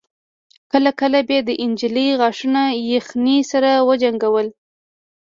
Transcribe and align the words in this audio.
کله 0.71 0.91
کله 0.99 1.19
به 1.27 1.37
د 1.47 1.49
نجلۍ 1.71 2.09
غاښونه 2.19 2.61
يخنۍ 2.93 3.39
سره 3.51 3.69
وجنګول. 3.87 4.47